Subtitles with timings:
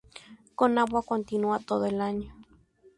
[0.59, 2.33] Con agua continua todo el año.